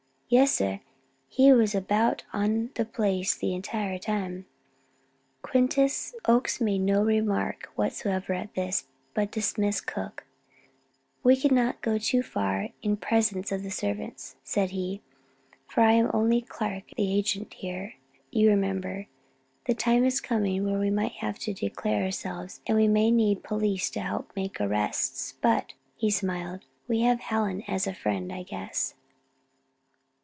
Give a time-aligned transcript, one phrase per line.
[0.33, 0.79] "Yes, sir,
[1.27, 4.45] he was about on the place the entire time."
[6.23, 10.25] Oakes made no remark whatever at this, but dismissed Cook.
[11.21, 15.01] "We cannot go too far in presence of the servants," said he,
[15.67, 17.95] "for I am only Clark the agent here,
[18.31, 19.07] you remember.
[19.65, 23.43] The time is coming when we may have to declare ourselves and we may need
[23.43, 28.43] police help to make arrests, but," he smiled, "we have Hallen as a friend, I
[28.43, 28.95] guess."